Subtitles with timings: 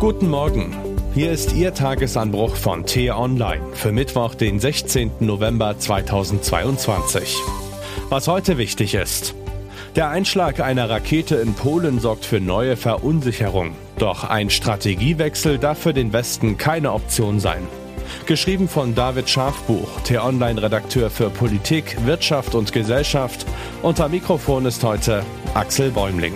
[0.00, 0.76] Guten Morgen.
[1.12, 5.10] Hier ist Ihr Tagesanbruch von T-Online für Mittwoch, den 16.
[5.18, 7.36] November 2022.
[8.08, 9.34] Was heute wichtig ist.
[9.96, 13.74] Der Einschlag einer Rakete in Polen sorgt für neue Verunsicherung.
[13.98, 17.66] Doch ein Strategiewechsel darf für den Westen keine Option sein.
[18.26, 23.44] Geschrieben von David Schafbuch, T-Online-Redakteur für Politik, Wirtschaft und Gesellschaft.
[23.82, 25.24] Unter Mikrofon ist heute
[25.54, 26.34] Axel Bäumling.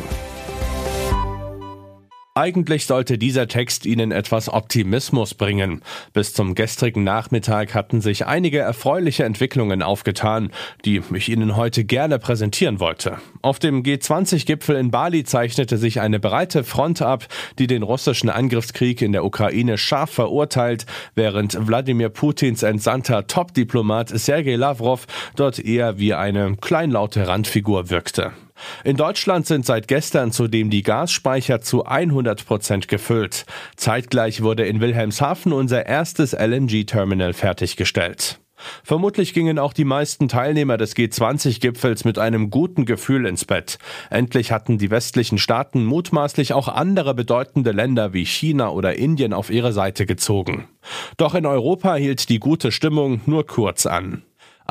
[2.34, 5.82] Eigentlich sollte dieser Text Ihnen etwas Optimismus bringen.
[6.14, 10.50] Bis zum gestrigen Nachmittag hatten sich einige erfreuliche Entwicklungen aufgetan,
[10.86, 13.18] die ich Ihnen heute gerne präsentieren wollte.
[13.43, 17.26] Auf dem G20-Gipfel in Bali zeichnete sich eine breite Front ab,
[17.58, 24.57] die den russischen Angriffskrieg in der Ukraine scharf verurteilt, während Wladimir Putins entsandter Top-Diplomat Sergei
[24.57, 28.32] Lavrov dort eher wie eine kleinlaute Randfigur wirkte.
[28.84, 33.47] In Deutschland sind seit gestern zudem die Gasspeicher zu 100 Prozent gefüllt.
[33.77, 38.38] Zeitgleich wurde in Wilhelmshaven unser erstes LNG-Terminal fertiggestellt.
[38.84, 43.78] Vermutlich gingen auch die meisten Teilnehmer des G20-Gipfels mit einem guten Gefühl ins Bett.
[44.10, 49.50] Endlich hatten die westlichen Staaten mutmaßlich auch andere bedeutende Länder wie China oder Indien auf
[49.50, 50.68] ihre Seite gezogen.
[51.16, 54.22] Doch in Europa hielt die gute Stimmung nur kurz an.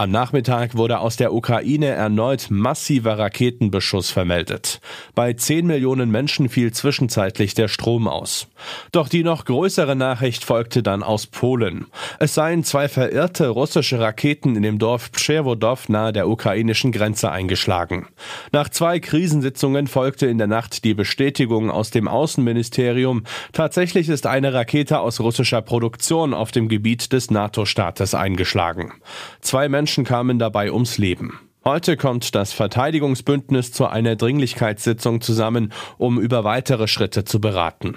[0.02, 4.82] Am Nachmittag wurde aus der Ukraine erneut massiver Raketenbeschuss vermeldet.
[5.14, 8.48] Bei 10 Millionen Menschen fiel zwischenzeitlich der Strom aus.
[8.92, 11.86] Doch die noch größere Nachricht folgte dann aus Polen.
[12.18, 18.08] Es seien zwei verirrte russische Raketen in dem Dorf Przewodow nahe der ukrainischen Grenze eingeschlagen.
[18.52, 24.52] Nach zwei Krisensitzungen folgte in der Nacht die Bestätigung aus dem Außenministerium, tatsächlich ist eine
[24.52, 28.94] Rakete aus russischer Produktion auf dem Gebiet des NATO-Staates eingeschlagen.
[29.42, 31.38] Zwei Menschen kamen dabei ums Leben.
[31.66, 37.96] Heute kommt das Verteidigungsbündnis zu einer Dringlichkeitssitzung zusammen, um über weitere Schritte zu beraten.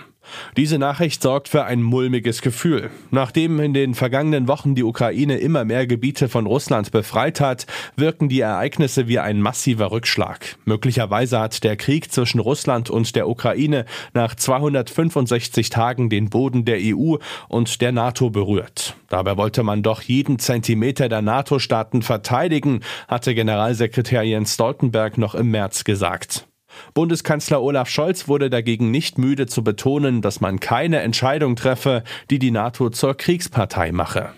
[0.56, 2.90] Diese Nachricht sorgt für ein mulmiges Gefühl.
[3.12, 8.28] Nachdem in den vergangenen Wochen die Ukraine immer mehr Gebiete von Russland befreit hat, wirken
[8.28, 10.56] die Ereignisse wie ein massiver Rückschlag.
[10.64, 13.84] Möglicherweise hat der Krieg zwischen Russland und der Ukraine
[14.14, 18.93] nach 265 Tagen den Boden der EU und der NATO berührt.
[19.14, 25.52] Dabei wollte man doch jeden Zentimeter der NATO-Staaten verteidigen, hatte Generalsekretär Jens Stoltenberg noch im
[25.52, 26.48] März gesagt.
[26.94, 32.40] Bundeskanzler Olaf Scholz wurde dagegen nicht müde zu betonen, dass man keine Entscheidung treffe, die
[32.40, 34.30] die NATO zur Kriegspartei mache.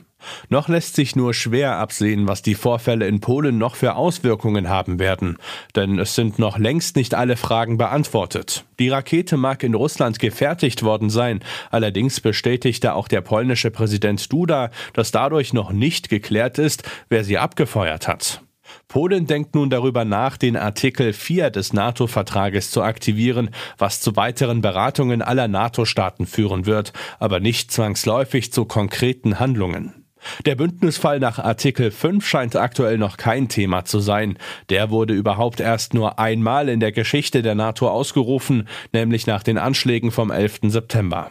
[0.48, 4.98] Noch lässt sich nur schwer absehen, was die Vorfälle in Polen noch für Auswirkungen haben
[4.98, 5.38] werden,
[5.75, 8.64] denn es sind noch längst nicht alle Fragen beantwortet.
[8.78, 14.70] Die Rakete mag in Russland gefertigt worden sein, allerdings bestätigte auch der polnische Präsident Duda,
[14.92, 18.41] dass dadurch noch nicht geklärt ist, wer sie abgefeuert hat.
[18.88, 24.60] Polen denkt nun darüber nach, den Artikel 4 des NATO-Vertrages zu aktivieren, was zu weiteren
[24.60, 30.06] Beratungen aller NATO-Staaten führen wird, aber nicht zwangsläufig zu konkreten Handlungen.
[30.44, 34.38] Der Bündnisfall nach Artikel 5 scheint aktuell noch kein Thema zu sein.
[34.70, 39.59] Der wurde überhaupt erst nur einmal in der Geschichte der NATO ausgerufen, nämlich nach den
[39.59, 40.60] Anschlägen vom 11.
[40.64, 41.31] September.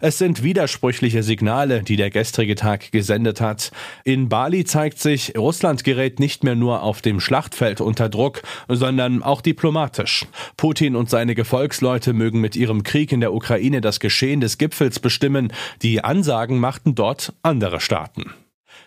[0.00, 3.70] Es sind widersprüchliche Signale, die der gestrige Tag gesendet hat.
[4.04, 9.22] In Bali zeigt sich, Russland gerät nicht mehr nur auf dem Schlachtfeld unter Druck, sondern
[9.22, 10.26] auch diplomatisch.
[10.56, 15.00] Putin und seine Gefolgsleute mögen mit ihrem Krieg in der Ukraine das Geschehen des Gipfels
[15.00, 15.52] bestimmen.
[15.82, 18.32] Die Ansagen machten dort andere Staaten.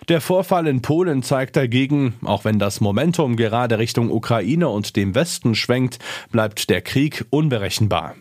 [0.07, 5.16] Der Vorfall in Polen zeigt dagegen, auch wenn das Momentum gerade Richtung Ukraine und dem
[5.16, 5.97] Westen schwenkt,
[6.31, 8.16] bleibt der Krieg unberechenbar.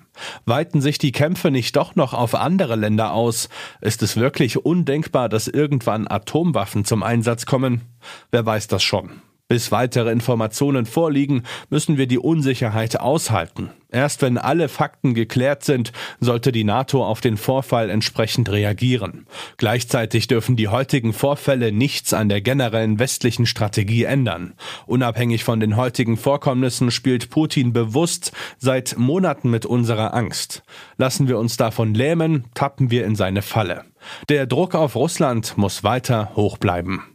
[0.47, 3.48] Weiten sich die Kämpfe nicht doch noch auf andere Länder aus?
[3.80, 7.82] Ist es wirklich undenkbar, dass irgendwann Atomwaffen zum Einsatz kommen?
[8.31, 9.20] Wer weiß das schon.
[9.47, 13.69] Bis weitere Informationen vorliegen, müssen wir die Unsicherheit aushalten.
[13.91, 19.27] Erst wenn alle Fakten geklärt sind, sollte die NATO auf den Vorfall entsprechend reagieren.
[19.59, 24.55] Gleichzeitig dürfen die heutigen Vorfälle nichts an der generellen westlichen Strategie ändern.
[24.87, 30.62] Unabhängig von den heutigen Vorkommnissen spielt Putin bewusst seit Monaten mit unserer Angst.
[30.97, 33.85] Lassen wir uns davon lähmen, tappen wir in seine Falle.
[34.31, 37.13] Der Druck auf Russland muss weiter hoch bleiben.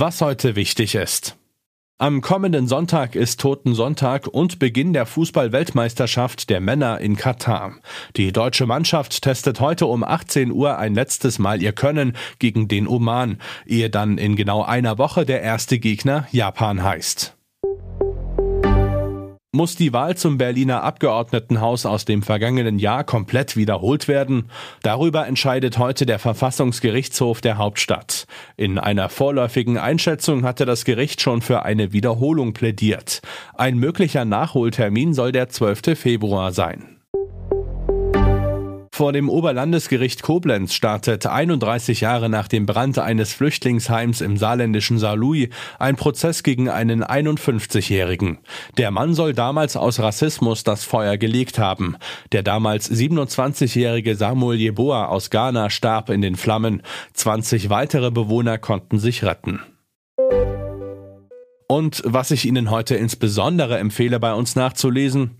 [0.00, 1.36] Was heute wichtig ist.
[1.98, 7.74] Am kommenden Sonntag ist Totensonntag und Beginn der Fußball-Weltmeisterschaft der Männer in Katar.
[8.14, 12.86] Die deutsche Mannschaft testet heute um 18 Uhr ein letztes Mal ihr Können gegen den
[12.86, 17.36] Oman, ehe dann in genau einer Woche der erste Gegner Japan heißt.
[19.58, 24.52] Muss die Wahl zum Berliner Abgeordnetenhaus aus dem vergangenen Jahr komplett wiederholt werden?
[24.84, 28.28] Darüber entscheidet heute der Verfassungsgerichtshof der Hauptstadt.
[28.56, 33.20] In einer vorläufigen Einschätzung hatte das Gericht schon für eine Wiederholung plädiert.
[33.54, 35.98] Ein möglicher Nachholtermin soll der 12.
[35.98, 36.97] Februar sein.
[38.98, 45.50] Vor dem Oberlandesgericht Koblenz startet 31 Jahre nach dem Brand eines Flüchtlingsheims im saarländischen Saarlouis
[45.78, 48.38] ein Prozess gegen einen 51-Jährigen.
[48.76, 51.94] Der Mann soll damals aus Rassismus das Feuer gelegt haben.
[52.32, 56.82] Der damals 27-jährige Samuel Jeboa aus Ghana starb in den Flammen.
[57.12, 59.60] 20 weitere Bewohner konnten sich retten.
[61.68, 65.36] Und was ich Ihnen heute insbesondere empfehle, bei uns nachzulesen,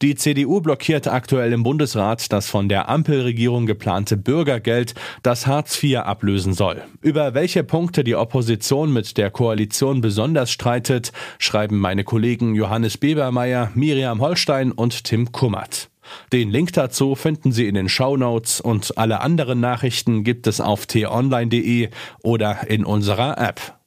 [0.00, 5.98] die CDU blockiert aktuell im Bundesrat das von der Ampelregierung geplante Bürgergeld, das Hartz IV
[5.98, 6.82] ablösen soll.
[7.00, 13.70] Über welche Punkte die Opposition mit der Koalition besonders streitet, schreiben meine Kollegen Johannes Bebermeier,
[13.74, 15.88] Miriam Holstein und Tim Kummert.
[16.32, 20.86] Den Link dazu finden Sie in den Shownotes und alle anderen Nachrichten gibt es auf
[20.86, 21.90] t-online.de
[22.22, 23.81] oder in unserer App.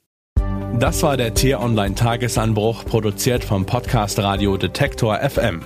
[0.80, 5.62] Das war der T-Online Tagesanbruch, produziert vom Podcast Radio Detektor FM.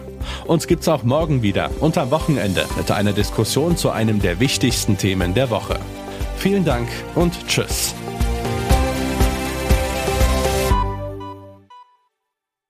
[0.46, 5.34] Uns gibt's auch morgen wieder am Wochenende mit einer Diskussion zu einem der wichtigsten Themen
[5.34, 5.80] der Woche.
[6.38, 7.96] Vielen Dank und Tschüss.